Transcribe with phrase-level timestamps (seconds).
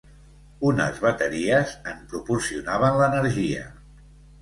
[0.69, 3.73] Unes bateries en proporcionaven l'energia.